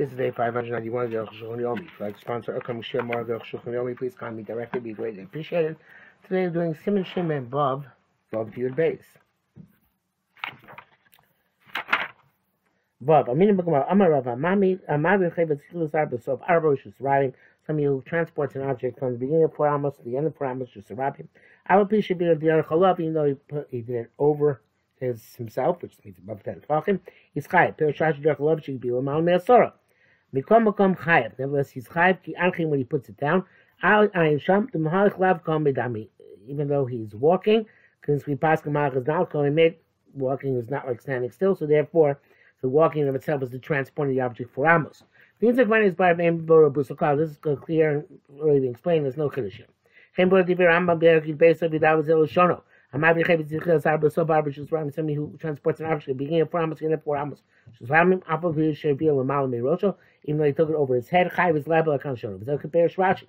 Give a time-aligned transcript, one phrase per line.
[0.00, 1.80] This is day 591 of the Shulchan Yomi.
[1.80, 4.78] If you'd like sponsor Akam Share more of the Yomi, please contact me directly.
[4.78, 5.76] It'd be greatly appreciated.
[6.22, 7.84] Today we're doing Simon Shim and Bob,
[8.32, 9.04] Bob Viewed Base.
[13.02, 17.34] Bob, Amin Bakamar, Amar Rav Amami, Amami Chevet Silas Arba, so if Arba is surviving,
[17.66, 20.34] somebody who transports an object from the beginning of four amos to the end of
[20.34, 21.28] four amos to surviving.
[21.66, 24.10] I would be should be a Diyar Chalab, even though he, put, he did it
[24.18, 24.62] over
[24.98, 27.00] his himself, which means above ten tvachim.
[27.34, 29.74] He's Rashi Diyar Chalab should be Lamal Me'asora.
[30.34, 31.38] Mikom Makom chayiv.
[31.38, 33.44] Nevertheless, he's chayiv ki anchim when he puts it down.
[33.82, 36.08] Al ayin sham the mahalik lav kom bedami.
[36.46, 37.66] Even though he's walking,
[38.00, 39.76] because we pass Kamal is not made
[40.14, 42.18] walking is not like standing still, so therefore
[42.62, 45.02] the walking of itself is the transporting the object for amos.
[45.40, 47.16] The insect is by name Busakal.
[47.16, 48.04] This is clear and
[48.38, 49.04] already explained.
[49.04, 49.64] There's no condition.
[50.16, 50.56] Somebody who
[55.38, 57.40] transports an object beginning of amos and four amos.
[60.24, 62.36] Even though he took it over his head, Chai was liable to show.
[62.36, 63.26] But that compares Rashi.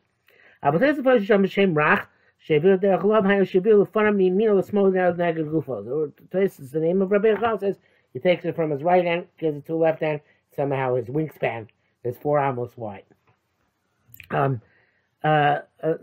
[0.62, 2.06] Aber das ist was schon Shem Rach.
[2.48, 6.12] Shevil der Chlav Hayo Shevil Fanam Yimino the small down Nagad Gufo.
[6.32, 7.78] This is the name of Rabbi Chal says
[8.14, 10.22] he takes it from his right hand, gives it to left hand.
[10.56, 11.68] Somehow his wingspan
[12.04, 13.06] is four amos wide.
[14.32, 14.62] Um,
[15.24, 15.94] uh, uh,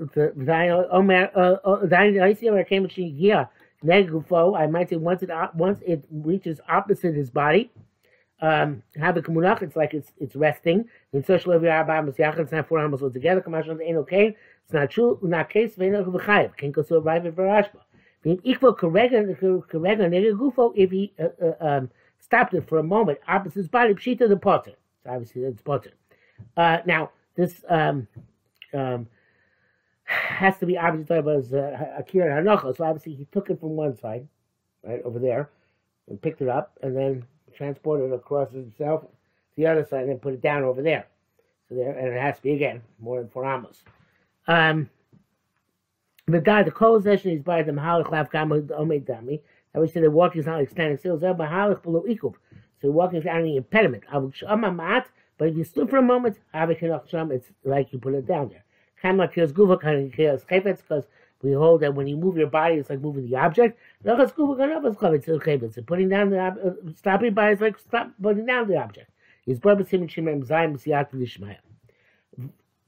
[0.91, 3.47] Omer, I see where came yeah,
[3.85, 4.59] negufo.
[4.59, 7.71] I might say once it once it reaches opposite his body.
[8.41, 8.83] Um.
[8.97, 10.89] It's like it's it's resting.
[11.13, 11.53] In social.
[11.53, 14.37] It's not four okay.
[14.65, 15.19] It's not true.
[15.23, 15.75] In that case.
[15.77, 16.83] Can go.
[18.43, 23.55] Equal korega korega negufo if he uh, uh, um, stopped it for a moment opposite
[23.55, 23.95] his body.
[23.95, 24.75] Pshita the potter.
[25.05, 25.93] So obviously that's potter.
[26.57, 28.09] Uh, now this um,
[28.75, 29.07] um,
[30.05, 32.77] has to be obviously was uh, Akira Hanocha.
[32.77, 34.27] So obviously he took it from one side,
[34.83, 35.51] right over there,
[36.09, 37.25] and picked it up, and then
[37.59, 39.09] transported it across itself to
[39.57, 41.07] the other side, and then put it down over there.
[41.69, 43.83] So there, and it has to be again more than four amos.
[44.47, 44.89] Um,
[46.27, 49.41] the guy, the session is by the Mahalach Lav Gama Omed Dami.
[49.75, 51.21] I would say the walking is not like standing still.
[51.21, 52.37] So Mahalach below equal.
[52.81, 54.05] So walking is not any impediment.
[54.11, 58.65] But if you stood for a moment, it's like you put it down there.
[59.03, 61.05] Because
[61.43, 63.79] we hold that when you move your body, it's like moving the object.
[64.05, 64.17] So
[65.87, 69.11] putting down the uh, stopping by is like stop putting down the object.
[69.47, 71.59] Is barbasim shemem zayim siyat lishmaya.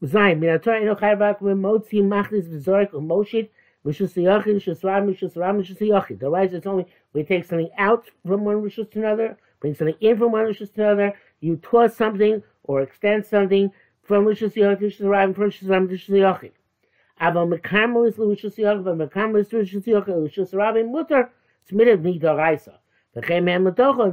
[0.03, 3.49] Zayim min ator eno chayvak v'motzi machlis v'zorik u'moshit
[3.85, 8.05] Rishus Yachid, Rishus Ram, Rishus Ram, Rishus The rise is only we take something out
[8.27, 11.97] from one Rishus to another, bring something in from one Rishus to another, you toss
[11.97, 13.71] something or extend something
[14.03, 15.89] from Rishus Yachid to Rishus Ram, from Rishus Ram
[17.21, 21.31] Aber Mekarmel is Rishus Yachid, but Mekarmel is Rishus Yachid, Rishus Ram, Mutter,
[21.69, 22.75] Smitted Midoraisa.
[23.17, 24.05] V'chem hem metocho,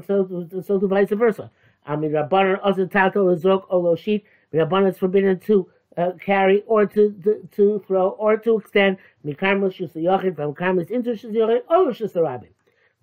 [0.51, 1.51] and so to vice versa.
[1.85, 4.23] I mean, Rabbanan also tato lezok oloshit.
[4.53, 9.75] Rabbanan is forbidden to uh, carry or to, to, to throw or to extend mikarmos
[9.75, 12.49] shusayachid from karmos into shusayachid or shusarabim.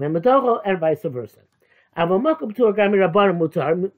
[0.01, 1.39] Mematocho and vice versa.
[1.97, 3.91] Ava makom tur gami rabbanim mutar,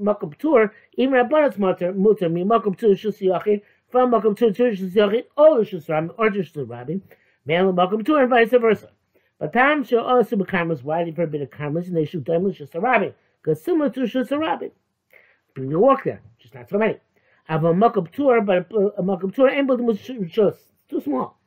[0.00, 2.94] makom tur, even rabbanim's mutar, mutar, mi makom tur
[3.94, 7.00] from makom tur to shusayachid or shusarabim or shusarabim,
[7.46, 8.90] man makom tur and vice versa.
[9.38, 13.62] But time shall also be karmos widely forbidden karmos and they should them shusarabim, because
[13.62, 14.72] similar to shusarabim.
[15.56, 16.96] You walk there, just not so many
[17.48, 18.66] I have a makab tour, but
[18.98, 19.78] a makab tour ain't but
[20.26, 21.38] just too small.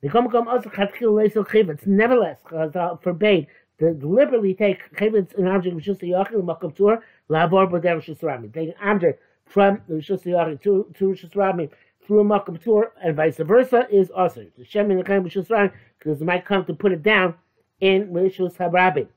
[0.00, 1.88] The come also chatchil leisel chivitz.
[1.88, 3.48] Nevertheless, Chazal forbade
[3.80, 8.54] to deliberately take chivitz an object which is the yachil makab tour lavor b'der shusrami.
[8.54, 11.70] Take an object from the shus yachil to to shusrami
[12.06, 15.32] through a makab tour and vice versa is also the shem in the kind of
[15.32, 17.34] shusrami because it might come to put it down
[17.80, 19.08] in rishus habrabim.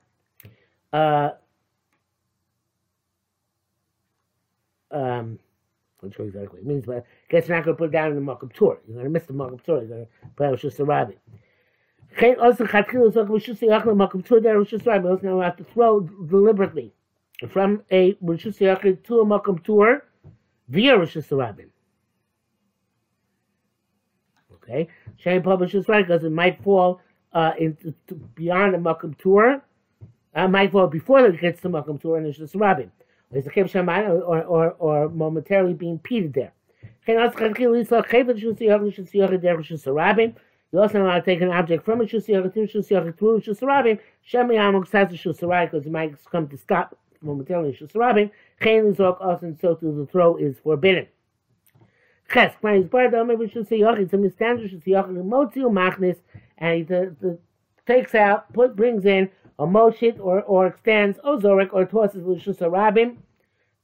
[0.92, 1.30] Uh,
[4.90, 5.38] um,
[6.02, 8.10] I'm sure exactly it means, but I guess you're not going to put it down
[8.10, 8.80] in the Makam Tour.
[8.86, 9.78] You're going to miss the Makam Tour.
[9.78, 11.18] You're going to put it just a rabbit.
[12.40, 15.08] Also, Chatchil like Rishus Yachid Makam Tour there, Rishus Rabbit.
[15.08, 16.92] Also, now have to throw deliberately
[17.48, 20.04] from a Rishus Yachid to a Makam Tour
[20.68, 21.70] via Rishus Rabbit.
[24.70, 24.88] Okay?
[25.16, 27.00] Shane publishes right because it might fall
[27.32, 27.94] uh, into,
[28.34, 29.62] beyond the Makam Tour.
[30.32, 32.90] Uh, might fall before it gets to Makam Tour and Rishus Rabbit.
[33.32, 36.52] There's a Shammai or, or, or momentarily being impeded there.
[40.72, 43.98] You also not allowed to take an object from a Shusiyach to Shusiyach through Shusarabim.
[44.28, 48.30] Shemi Amok says Shusarai because it might come to stop momentarily Shusarabim.
[48.62, 51.06] Chen Lizok also so to the throw is forbidden.
[52.32, 56.18] Ches, when he's part of maybe Shusiyach, it's a mistandu Shusiyach, Motzi Machnis,
[56.58, 57.38] and he the, the,
[57.86, 63.16] takes out, put, brings in or moshit or, or extends ozorek or tosses l'shus harabim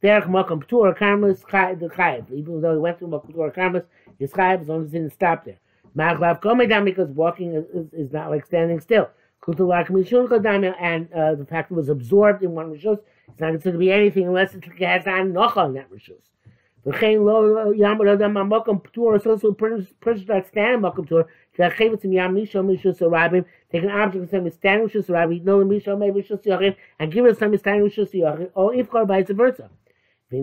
[0.03, 1.41] Derek Makam Ptur Karmelis
[1.81, 2.31] the Chayiv.
[2.31, 3.85] Even though he went through Makam Ptur Karmelis,
[4.19, 5.59] his as long as he didn't stop there.
[5.97, 9.09] Maglav Komedam because walking is, is, is, not like standing still.
[9.43, 12.99] Kutalak Mishun and uh, the fact it was absorbed in one Rishus,
[13.29, 16.36] it's not considered to be anything unless it has on Nocha on that Rishus.
[16.87, 21.27] V'chein lo yamar adam makam ptur, so also person that stand makam ptur,
[21.59, 25.99] Chachevetzim Yam Misho Mishus Rabim, take an object and say Mistan Mishus Rabim, no Misho
[25.99, 29.71] May Mishus Yachim, and give it some Mistan Mishus Yachim, or if or vice versa.
[30.31, 30.41] If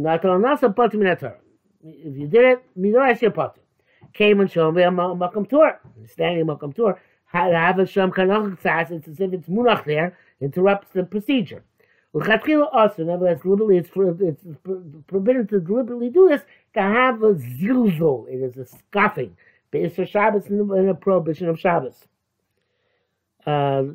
[2.18, 2.64] you did it.
[4.14, 8.92] Came and showed me a Makam Tur, standing Makam Tur, have a Sham Kanach Tzas,
[8.92, 11.64] it's as if it's Munach there, interrupts the procedure.
[12.14, 14.46] Also, nevertheless, deliberately, it's, for, it's
[15.08, 16.44] forbidden to deliberately do this,
[16.76, 19.36] to have a zilzul, it is a scoffing.
[19.72, 21.96] Be'isra Shabbos and a prohibition of Shabbos.
[23.46, 23.86] Uh,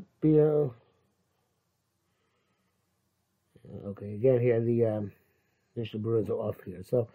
[3.86, 5.12] okay, again here, the um,
[5.94, 6.82] Brewers are off here.
[6.82, 7.08] So,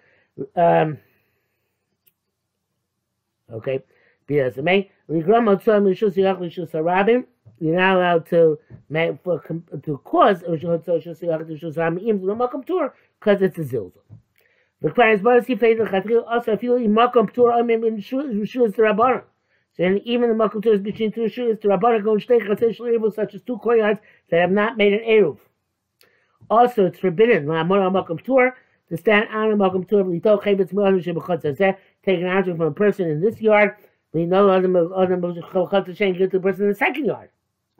[0.55, 0.97] um,
[3.51, 3.83] okay,
[4.25, 4.88] because the main,
[7.63, 10.57] you're not allowed to make for to cause Uh
[12.65, 13.92] tour because it's a zilzal.
[14.81, 19.24] Requires Barsi Faith Chatril also feel in Makom Tur Amim in Shuas to Rabbanon.
[19.77, 23.15] So even the Makom Tur is between two Shuas to Rabbanon going Shtei Chatzei Shleivu
[23.15, 25.38] such as two courtyards that have not made an Eruv.
[26.50, 28.57] Also, it's forbidden La'amor Makom Tur
[28.89, 32.68] to stand on a Makom Tur Lito Chayvetz Me'adim Shebechotz Hazeh take an object from
[32.68, 33.77] a person in this yard
[34.13, 37.30] we know other other give to the person in the second yard,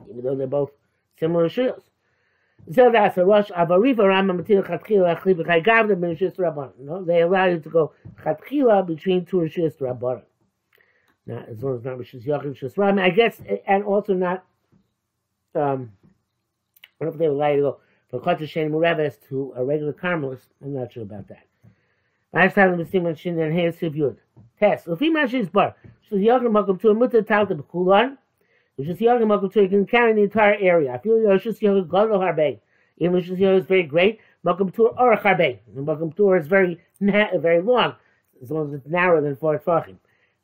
[0.08, 0.70] even though they're both
[1.18, 1.82] similar Shuas.
[2.72, 6.72] So that's a rush of a river Rama Matil Chatchila Achli B'Chaygav the Benishis Rabban.
[6.78, 7.92] No, they allow you to go
[8.22, 10.22] Chatchila between two Rishis Rabban.
[11.26, 14.44] Now, as long as not Rishis Yachim Rishis Rabban, I guess, and also not.
[15.54, 15.92] Um,
[17.00, 19.64] I don't know if they allow you to go from Chatzah Shen Mureves to a
[19.64, 20.46] regular Carmelist.
[20.62, 21.46] I'm not sure about that.
[22.32, 24.16] Last time we see when Shin and Hayes Yud.
[24.58, 24.88] Test.
[24.88, 25.76] If he mentions bar,
[26.08, 28.16] so the Yachim Makom to a Mutta Talta B'Kulan.
[28.76, 30.92] Which is Yagim Makom Torah, you can carry the entire area.
[30.92, 32.58] I feel Yoshus Yagim Gadol Harbe.
[32.98, 34.20] Even Yoshus Yagim is very great.
[34.44, 35.58] Makom Torah or Harbe.
[35.76, 37.94] Makom Torah is very, very long,
[38.42, 39.96] as long as it's narrower than four Tvachim.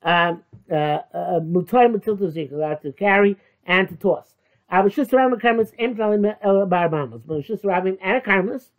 [0.03, 3.37] Um, uh, uh, Mutar Matilta Zik, allowed to carry
[3.67, 4.35] and to toss.
[4.69, 7.23] I was just around the Karmelis, Emtalim El Barbamos.
[7.27, 8.71] But just around and a Karmelis,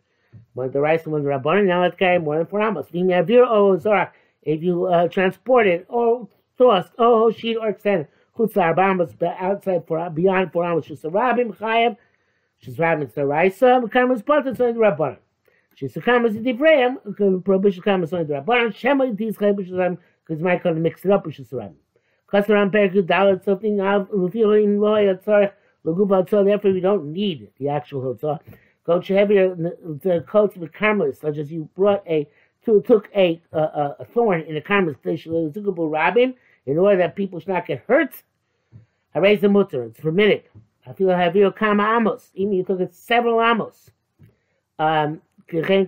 [0.54, 2.62] one of the rice and one of the Rabbanon, now let's carry more than four
[2.62, 2.86] Amos.
[4.44, 10.08] If you uh, transport it, or toss, or sheet, or extend chutz arbamos outside for
[10.10, 10.86] beyond four hours.
[10.86, 11.96] She's a rabbim chayev.
[12.58, 13.82] She's rabbim it's the raisa.
[13.92, 15.18] Kamas potter so the rabbanon.
[15.74, 17.44] She's a kamas divrayim.
[17.44, 18.74] Prohibition kamas the rabbanon.
[18.74, 21.74] Shema dis chayev is um because my kind of mix it up is rabbim.
[22.34, 25.52] Am perku dalet something of lefilo in lo yatzarech
[25.84, 26.44] laguba tzor.
[26.44, 28.40] Therefore we don't need the actual hotzah.
[28.84, 32.26] Go heavier the coats of karmelis such as you brought a
[32.64, 33.58] took a, a,
[34.00, 35.52] a thorn in a karmelis station.
[35.52, 36.34] Took a rabbin
[36.66, 38.22] in order that people should not get hurt.
[39.14, 39.84] I raise the mutter.
[39.84, 40.44] It's permitted.
[40.86, 42.30] I feel I have you kama amos.
[42.34, 43.90] Even you took it several amos.
[44.78, 45.20] Um,
[45.52, 45.86] even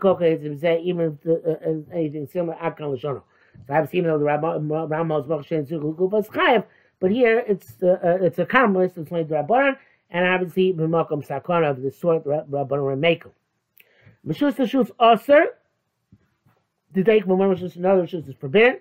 [1.93, 2.57] anything similar.
[2.57, 3.23] Akan l'shono.
[3.67, 6.65] So I've seen the Ramos Moshe Zugul Chayev,
[7.01, 8.99] but here it's uh, uh, it's a karmelis.
[8.99, 9.77] It's like the Rabbanon,
[10.11, 13.31] and obviously b'makom sakana of the sort Rabbanon Remekel.
[14.27, 15.57] Mishus the shus aser.
[16.95, 18.79] To take from one mishus another mishus is forbidden.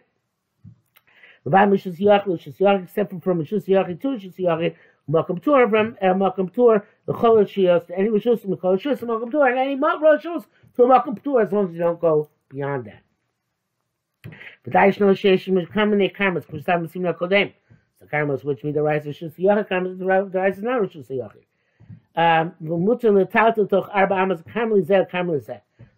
[1.46, 4.76] Levi Mishus Yachid, Mishus Yachid, except for from Mishus Yachid to Mishus Yachid,
[5.08, 9.48] Malcolm Tour from uh, Malcolm Tour, the Cholah Shios, any Mishus, Mikol Shus, Malcolm Tour,
[9.48, 10.46] and any Roshus
[10.76, 13.04] to Malcolm Tour, as long as you don't go beyond that.
[14.64, 17.54] But I know Sheshim is coming karmas, Kusam Simna Kodem.
[18.00, 21.10] The karmas which mean the rise of Shus Yachid, karmas the rise of not Shus
[21.10, 21.44] Yachid.
[22.16, 22.54] Um.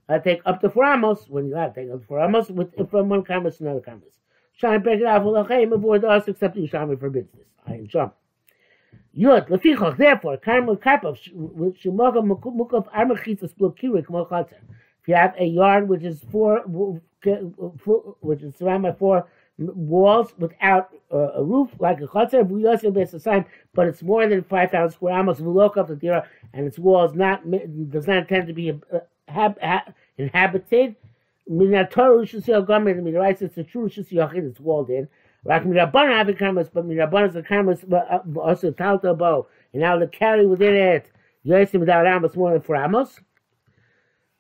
[0.08, 2.74] I take up to four Amos, when you have take up to four Amos, with,
[2.90, 4.16] from one karmas to another karmas.
[4.58, 7.46] Shine break it off with Lachem avoid us except Yerushalmi forbids this.
[7.68, 8.12] I am Sham.
[9.18, 11.18] Yud, Lefichoch, therefore, Karmel Karpov,
[11.82, 14.60] Shumoga Mukov Armachitzas Blokirik Mochatzer.
[15.02, 16.60] If you have a yard which is four,
[18.22, 23.46] which is surrounded by four walls without uh, a roof, like a chutzner, v'yosef b'esasayim,
[23.74, 27.44] but it's more than 5,000 square amos, v'lokov the tira, and its walls not
[27.90, 29.86] does not tend to be uh, hab, ha,
[30.18, 30.96] inhabited,
[31.48, 35.08] Min Torah Rishus I mean, the right, it's a true Rishus Yochid, it's walled in.
[35.44, 37.86] Like Mirabban have a cameras, but Mirabban is a cameras,
[38.36, 39.48] also Talta Bo.
[39.74, 41.12] And now the carry within it,
[41.46, 43.20] Yosim without Amos more than four Amos.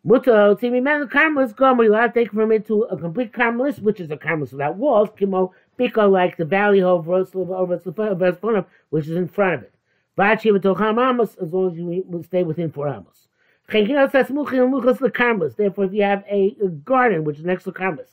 [0.06, 3.34] Muto, Timi Man, the cameras come, we allowed to take from it to a complete
[3.34, 9.08] cameras, which is a cameras without walls, Kimo, Pico, like the valley of Vesponov, which
[9.08, 9.74] is in front of it.
[10.18, 13.28] Vachi, Amos, as long as you stay within four Amos.
[13.68, 18.10] Therefore, if you have a, a garden which is next to karmas,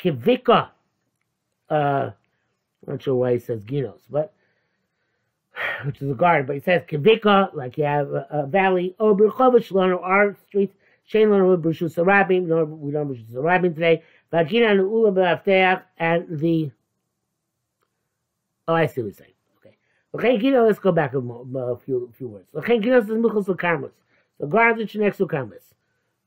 [0.00, 0.70] kivika,
[1.70, 2.12] uh, I'm
[2.86, 4.32] not sure why he says ginos, but
[5.84, 9.28] which is a garden, but he says kivika, like you have a, a valley, ober
[9.28, 9.72] chovish
[10.02, 10.74] our streets,
[11.12, 16.72] b'rshus harabim, no, we don't b'rshus harabim today, vagina and ula b'afteach, and the,
[18.66, 19.30] oh, I see what he's saying.
[19.58, 19.76] Okay.
[20.16, 22.48] Okay, let's go back a, a few, a few words.
[22.56, 23.92] Okay, Gino says muchos karmas.
[24.38, 25.62] The garden next to karmas.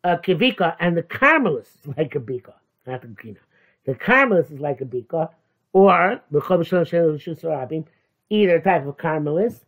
[0.03, 2.53] A kivika, and the karmelis is like a bika,
[2.87, 3.39] not the kina.
[3.85, 5.29] The karmelis is like a bika,
[5.73, 7.85] or the chovish
[8.29, 9.59] either type of carmelis.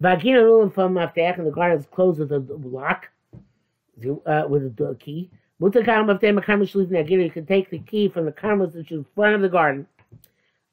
[0.00, 3.08] Vagina ruling from Maftech, and the garden is closed with a lock,
[4.26, 5.30] uh, with a key.
[5.60, 8.98] Mutakam Maftech, Makarma Shalif Nagina, you can take the key from the carmelis which is
[8.98, 9.86] in front of the garden,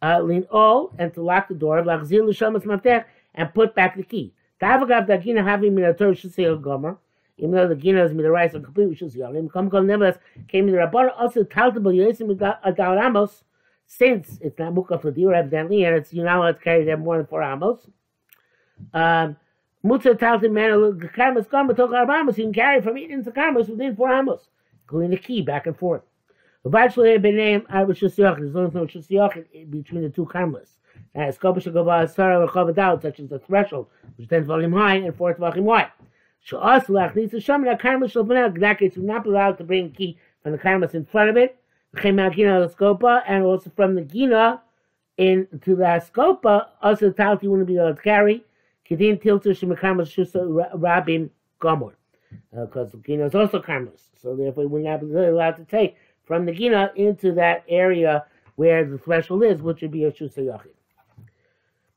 [0.02, 3.06] uh, lean all, and to lock the door, Lachzil Lishamas Maftech,
[3.36, 4.34] and put back the key.
[4.62, 6.98] Tavagav Dagina having Minator Shusel Gomer,
[7.38, 10.66] even though the Gina is Midarais and complete with Shusel Yolim, Come Kol Nevertheless came
[10.66, 13.44] to the Rabban, also Taltable Yosim Adal Ramos,
[13.86, 17.18] since it's not mukha for dira evidently, and it's not allowed to carry them more
[17.18, 17.88] than four amos.
[18.94, 19.38] Um,
[19.86, 20.72] Mutza tells him, man,
[21.16, 24.50] karmas come, but amos, you can carry from Eden to karmas within four amos,
[24.84, 26.02] including the key back and forth.
[26.66, 30.68] Eventually, name I was just There's only no Shusiyach between the two karmas.
[31.16, 35.16] And Skopa Shagova Sarah Rechavadal, such as the threshold, which is 10 volume high and
[35.16, 35.92] 4 volume wide.
[36.50, 39.64] Sha'as Lach needs to show me that karmas in that case, you're not allowed to
[39.64, 41.60] bring key from the karmas in front of it,
[41.96, 44.62] Chemagina Scopa, and also from the Gina
[45.18, 48.46] into the Scopa, also the Talti wouldn't be able to carry.
[48.90, 51.94] Kedin Tilter Shemakamas Shusa Rabin Gomor.
[52.52, 54.00] Because uh, the Gina is also karmas.
[54.22, 58.26] So therefore, we're not allowed to take from the Gina into that area
[58.56, 60.77] where the threshold is, which would be a Shusa Yachid.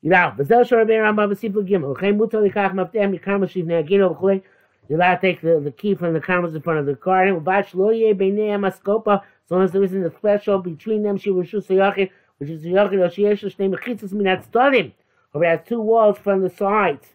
[0.02, 1.98] Now, Bezel Sharabe Rambam V'Siflu Gimel.
[1.98, 4.42] Chem Mutar Likach Maftem Yikam Shiv Neagino V'Cholei.
[4.88, 7.40] You're allowed to take the, the key from the karmas in front of the garden.
[7.40, 11.32] V'Bach Lo Yeh B'nei Amaskopa as long as there isn't a threshold between them, she
[11.32, 14.92] was Shusayachid, which is Yachid, or Sheyesh Shnei Mechitzas Minat Stadim,
[15.34, 17.08] or has two walls from the sides,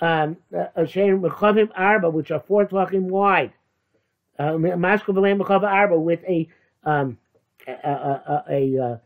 [0.00, 0.38] um,
[0.74, 3.52] Asher Mechavim Arba, which are four tvachim wide,
[4.38, 6.48] uh, Mashko V'leim Mechav Arba, with a,
[6.84, 7.18] um,
[7.66, 9.00] a, a, a, a a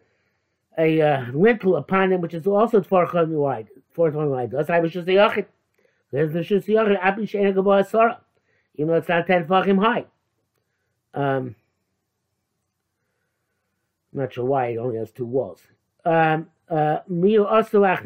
[0.79, 4.51] uh, lintel upon them, which is also tvachim wide, tvachim wide.
[4.51, 5.47] That's why Shus Yachid.
[6.13, 8.19] There's the Shus Yachid, Api Sheina Gabo Asara,
[8.75, 10.05] even though it's not ten tvachim high.
[11.15, 11.55] Um,
[14.13, 15.61] I'm not sure why it only has two walls.
[16.05, 18.05] Um, uh, I was not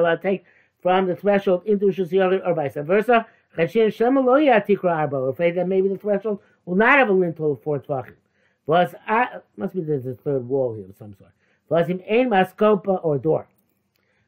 [0.00, 0.44] allowed to take
[0.82, 3.26] from the threshold into Shusiyach or vice versa.
[3.56, 8.14] We're afraid that maybe the threshold will not have a lintel of four tvachim.
[8.66, 8.94] Was
[9.56, 11.32] must be there's a third wall here of some sort.
[11.68, 13.48] Was him ein maskopa or door.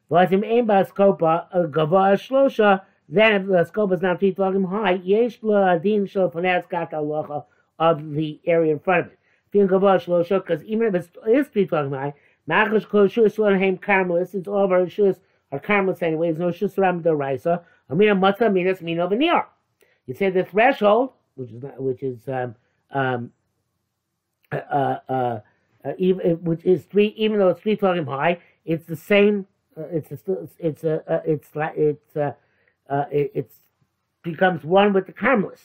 [0.09, 2.83] Was him ein maskopa gava shlosha.
[3.09, 6.93] Then if the scope is not three tvachim high, yesh lo adin shel panetz kat
[7.79, 9.19] of the area in front of it
[9.55, 12.15] because even if it's, it's three talking about
[12.49, 15.19] Machash Kol Shus Haim Carmelis, it's all of our Shus
[15.53, 19.47] are Carmelis anyways, no Shus Ram Raisa, Amina Mata Minas Mino Veneer.
[20.07, 22.57] You say the threshold, which is not, which is um,
[22.91, 23.31] um,
[25.99, 29.47] even, which is three, even though it's three talking high, it's the same.
[29.77, 30.19] Uh, it's a,
[30.59, 32.33] it's a, uh, it's it's uh,
[32.89, 33.57] uh, it, it's
[34.23, 35.61] becomes one with the Carmelis.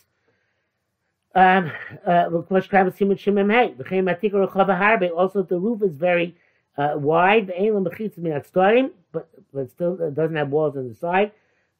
[1.35, 1.71] Um,
[2.05, 2.29] uh,
[5.11, 6.35] also, the roof is very
[6.77, 7.53] uh, wide,
[9.11, 11.31] but but still doesn't have walls on the side.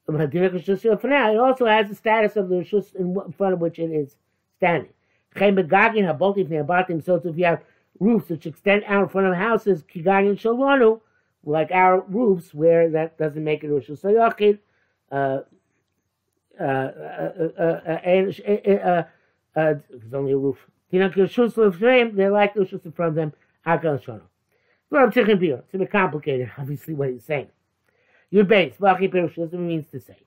[0.08, 2.58] It also has the status of the
[2.96, 4.16] in front of which it is
[4.58, 4.94] standing.
[5.36, 7.62] So if you have
[8.00, 9.84] roofs which extend out in front of houses,
[11.46, 14.60] like our roofs, where that doesn't make it rishus sayachid.
[15.12, 15.42] Uh,
[16.60, 19.04] uh, uh, uh,
[19.56, 20.58] uh, there's only a roof.
[20.92, 23.34] You know, Rishus Lefreim, they like the Rishus from them,
[23.66, 24.22] Akal Shono.
[24.90, 25.64] Well, Tichin Beer.
[25.66, 27.50] It's a bit complicated, obviously, what he's saying.
[28.32, 30.18] Your base, Vachi Perushus, means to say.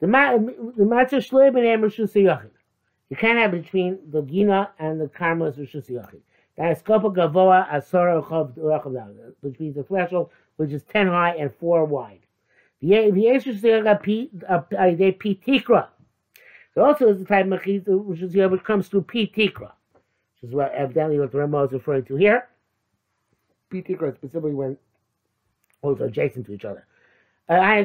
[0.00, 2.50] The Matzah Shloi Ben Rishus Yachid.
[3.08, 6.20] You can't have between the Gina and the Karmas Rishus Yachid.
[6.56, 11.84] That is Kopa Gavoa Asora which means the threshold, which is 10 high and 4
[11.84, 12.20] wide.
[12.80, 15.88] The Yeshus Yachid, Pi uh, Tikra.
[16.76, 20.54] There also is the type of is here, which comes through P tikra, which is
[20.54, 22.48] what evidently what the Rama is referring to here.
[23.70, 24.76] P tikra specifically when
[25.80, 26.86] also adjacent to each other.
[27.48, 27.84] Uh,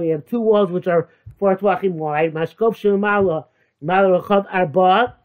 [0.00, 2.32] we have two walls which are four tvachim wide.
[2.32, 3.44] Mashkov shemala
[3.82, 5.16] mala rechav arba,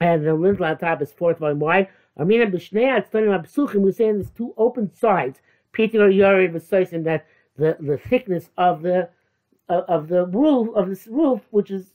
[0.00, 1.88] and the lintel on top is four tvachim wide.
[2.18, 3.76] Amina b'shnei atztonim absuchim.
[3.76, 5.40] We're saying there's two open sides.
[5.70, 7.26] Peter Yored was that
[7.56, 9.08] the the thickness of the
[9.68, 11.92] of, of the roof of this roof, which is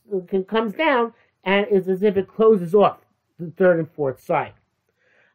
[0.48, 3.00] comes down and is as if it closes off
[3.38, 4.54] the third and fourth side.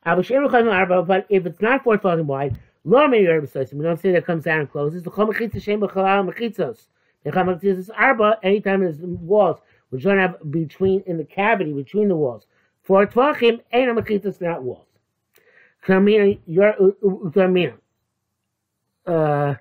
[0.04, 3.24] But if it's not four tefachim wide, lo we
[3.84, 5.02] don't say that comes down and closes.
[5.02, 6.86] The chom mechitza shem b'chalal mechitzos.
[7.24, 12.08] The chom mechitza is arba anytime there's walls which don't between in the cavity between
[12.08, 12.46] the walls.
[12.82, 14.86] For tvachim, ain't a mechitzos not walls.
[15.84, 17.74] Kamina your utamina.
[19.06, 19.54] Uh.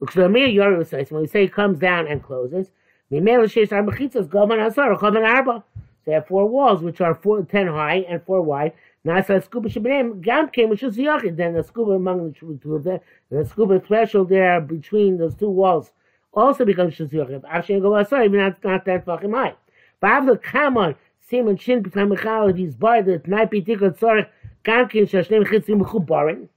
[0.00, 2.70] When we say it comes down and closes,
[3.10, 5.00] our machizos gobman associated.
[5.00, 5.64] So
[6.04, 8.74] they have four walls, which are four, ten high and four wide.
[9.06, 11.36] Nasa gam came which is yachid.
[11.36, 13.00] Then the scuba among the them,
[13.30, 15.92] the scuba threshold there between those two walls
[16.32, 17.44] also becomes shus.
[17.48, 19.54] Actually, go sorry, even not not that fucking high.
[20.00, 24.26] But the common simon chin b'tam mechal if he's by the tnight pitikot sorry
[24.64, 26.48] gam came shashnem chitzim mechubarin.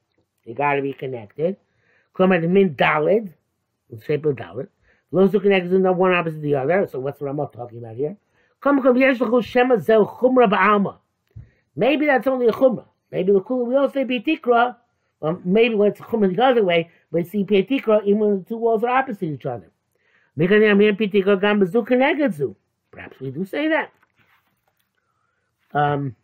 [0.45, 1.57] You got to be connected.
[2.15, 3.31] Come at the min dalid,
[3.89, 4.67] the shape of dalid.
[5.11, 6.87] Those two connected in one opposite the other.
[6.87, 8.17] So what's Ramah talking about here?
[8.61, 10.97] Come come yesh shema zel chumra ba'alma.
[11.75, 12.85] Maybe that's only a chumrah.
[13.11, 14.75] Maybe the kula we all say betikra.
[15.19, 18.57] Well, maybe when it's chumrah the other way, we see betikra even when the two
[18.57, 19.71] walls are opposite each other.
[20.37, 21.59] Perhaps
[23.19, 23.91] we do say that.
[25.73, 26.15] Um,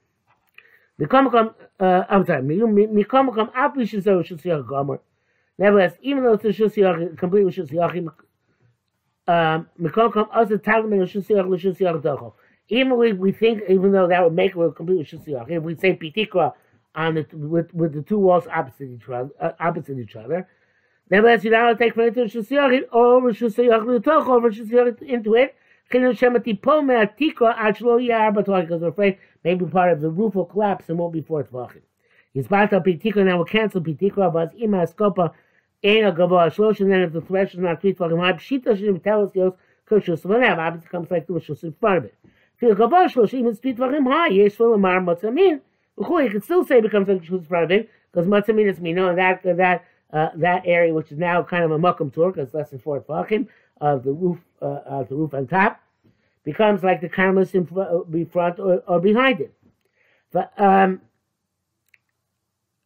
[1.00, 5.00] Mikamakam, uh, I'm sorry, Mikamakam Api Shizaru Shusiyach Gomer.
[5.58, 8.08] Nevertheless, even though it's a Shusiyach, complete with Shusiyach,
[9.28, 12.34] um, Mikamakam also Talmud Shusiyach Shusiyach Dochel
[12.70, 15.76] even we, we think, even though that would make it a complete shusiyach, if we
[15.76, 16.54] say pitikra
[16.96, 20.48] on the with with the two walls opposite each other, uh, opposite each other,
[21.10, 25.56] nevertheless you now take from it to shusiyach over shusiyach l'toch over shusiyach into it.
[25.90, 26.18] Because
[27.82, 31.26] we're afraid maybe part of the roof will collapse and won't be.
[32.34, 35.32] He's about to pitikra now will cancel pitikra but ima skopa
[35.84, 38.78] ain't a gavoa shlosh and then if the threshold is not three tvachim high, pshita
[38.78, 39.54] should tell us yos
[39.90, 40.24] kushus.
[40.24, 42.16] So whenever obviously comes like the in front of it.
[42.60, 42.90] You can
[46.42, 50.64] still say it becomes like shus pravim because matzamin is mino that that uh, that
[50.66, 53.48] area which is now kind of a makam tour because less than four tvachim
[53.80, 55.80] of the roof uh, the roof on top
[56.44, 59.54] becomes like the karmelis in front or, or behind it.
[60.32, 61.02] But um.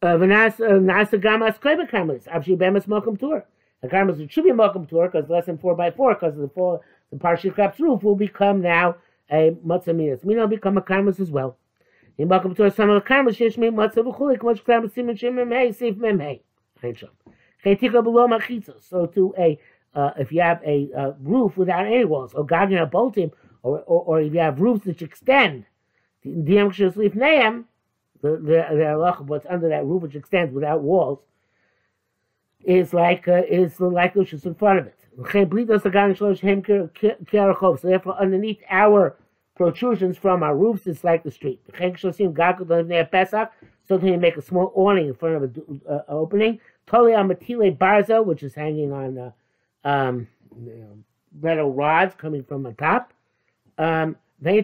[0.02, 2.24] Nasa gamas kleba karmelis.
[2.24, 3.46] Avshi bemas makam tour.
[3.82, 6.48] The karmelis should be a makam tour because less than four by four because the
[6.48, 6.80] four
[7.10, 8.96] the partial roof will become now
[9.32, 10.24] a matzah minas.
[10.24, 11.56] Mina become a karmas as well.
[12.18, 15.34] In Bakam Torah, some of the karmas, shesh me matzah v'chulik, much karmas simen shem
[15.34, 16.42] mem hey, sif mem hey.
[17.64, 18.82] Chetika below machitza.
[18.82, 19.58] So to a,
[19.94, 23.80] uh, if you have a uh, roof without any walls, or God a boltim, or,
[23.80, 25.64] or, or if you have roofs which extend,
[26.24, 27.64] the sleep neim,
[28.20, 31.20] the the the what's under that roof which extends without walls,
[32.64, 34.98] is like uh, is like the in front of it.
[37.80, 39.18] So therefore, underneath our
[39.54, 41.60] protrusions from our roofs, is like the street.
[43.88, 46.60] So then you make a small awning in front of an uh, opening.
[46.86, 49.30] Totally on Matile Barza, which is hanging on uh,
[49.84, 50.28] um,
[51.40, 53.12] metal rods coming from the top.
[53.78, 54.62] Um, under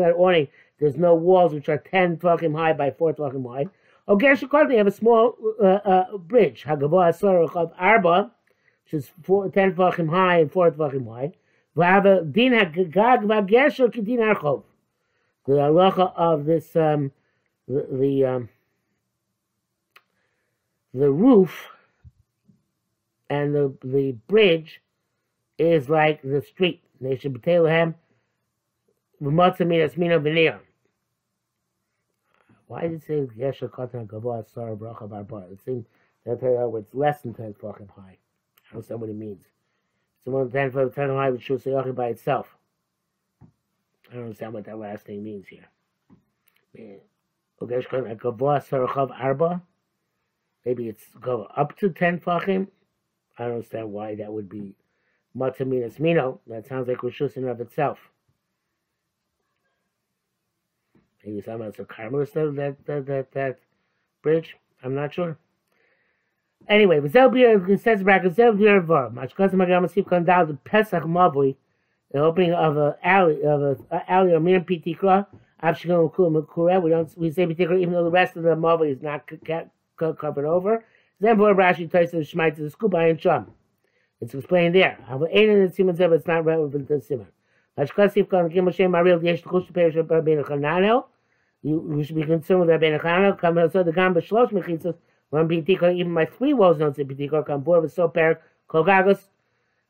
[0.00, 3.68] that awning, there's no walls which are 10 tvachim high by 4 tvachim wide.
[4.08, 6.64] Okay, they have a small uh, uh, bridge.
[6.66, 6.80] Which
[8.92, 11.36] is four, 10 tvachim high and 4 tvachim wide.
[15.46, 17.12] The halacha of this, um,
[17.68, 18.48] the, the, um,
[20.92, 21.68] the roof
[23.28, 24.80] and the, the bridge
[25.58, 26.82] is like the street.
[27.00, 27.40] They should be
[32.66, 35.44] Why did it say Yesha Katan Gavoa Sar Bracha Barbar?
[35.52, 35.86] It seems
[36.24, 36.38] that
[36.76, 38.02] it's less than 10 Tvachim high.
[38.02, 39.42] I don't understand what it means.
[40.24, 42.54] The one 10 Tvachim high with Shus Yachim by itself.
[44.10, 45.68] I don't understand what that last thing means here.
[49.10, 49.62] Arba?
[50.64, 52.68] Maybe it's go up to 10 Tvachim?
[53.38, 54.74] I don't understand why that would be
[55.36, 56.40] Matzaminas Mino.
[56.46, 57.98] That sounds like Rishus in of itself.
[61.24, 63.58] Maybe talking about the Carmelist that that that that
[64.22, 64.56] bridge.
[64.82, 65.38] I'm not sure.
[66.68, 68.34] Anyway, Bir says Pesach
[71.02, 71.56] Mavui,
[72.12, 73.76] the opening of a alley of a,
[74.10, 75.26] alley or Mir Pitikra.
[75.62, 79.28] We don't we say Pitikra even though the rest of the Mavui is not
[79.96, 80.84] covered over.
[81.18, 83.52] Then for Rashi Taisa Shmait to the Skuba and Sham.
[84.20, 84.98] It's explained there.
[85.10, 87.26] It's not relevant to the Simon.
[90.44, 91.04] Chananel.
[91.62, 93.36] You should be concerned with Rabbeinu Chananel.
[95.30, 97.46] One pitikra, even my three walls don't say pitikra.
[97.46, 99.20] Come board with so pair kogagos.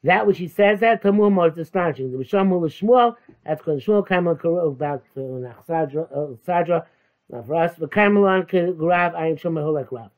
[0.02, 2.10] That which he says that Tamum is astonishing.
[2.10, 3.16] The Bishamu Shmuel.
[3.44, 6.86] That's because Shmuel came on back to Nachsadra.
[7.30, 10.10] Now uh, uh, for us, the Kamelon Grav Ayin Shomah Holek Rav.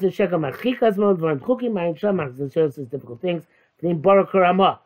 [0.00, 2.38] The Shekel Machikas Mod Dvarim Chukim Ayin Shomah.
[2.38, 3.44] It shows us difficult things.
[3.80, 4.80] Then Baruch Ramah.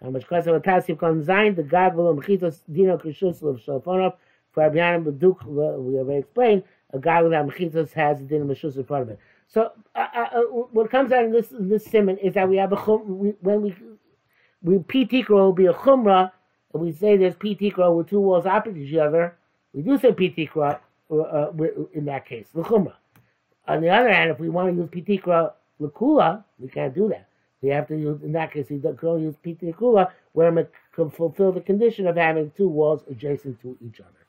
[0.00, 3.58] And which cause of a Tasif Kon Zayin, the Gag Velo Mechitos Dino Krishus of
[3.58, 4.14] Shalfonov.
[4.52, 8.76] For Abyanim Beduk, we already explained, a guy without Mechitos has a the Dino Meshus
[8.76, 9.18] in front of it.
[9.48, 10.40] So uh, uh,
[10.72, 13.62] what comes out of this this simon is that we have a chum, we, when
[13.62, 13.74] we
[14.62, 16.30] we p tikra will be a chumrah,
[16.72, 19.36] and we say there's p tikra with two walls opposite each other.
[19.72, 20.78] We do say p tikra
[21.10, 21.50] uh,
[21.92, 22.94] in that case, the chumrah.
[23.66, 27.08] On the other hand, if we want to use p tikra lakula, we can't do
[27.08, 27.26] that.
[27.60, 30.72] We have to use in that case we can only use p tikra where it
[30.94, 34.19] can fulfill the condition of having two walls adjacent to each other.